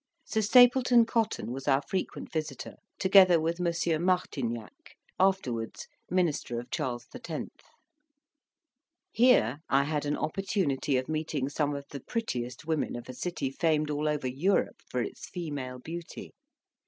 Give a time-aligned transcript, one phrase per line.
[0.25, 3.71] Sir Stapylton Cotton was our frequent visitor, together with M.
[4.03, 7.65] Martignac, afterwards Minister of Charles the Tenth.
[9.11, 13.51] Here I had an opportunity of meeting some of the prettiest women of a city
[13.51, 16.31] famed all over Europe for its female beauty.